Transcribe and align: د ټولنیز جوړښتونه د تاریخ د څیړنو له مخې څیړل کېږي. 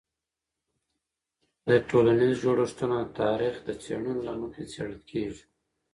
د 1.67 1.69
ټولنیز 1.89 2.35
جوړښتونه 2.43 2.97
د 3.03 3.07
تاریخ 3.21 3.55
د 3.67 3.69
څیړنو 3.83 4.21
له 4.27 4.33
مخې 4.41 4.63
څیړل 4.73 4.99
کېږي. 5.11 5.43